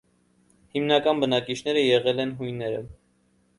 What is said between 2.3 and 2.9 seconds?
հույները։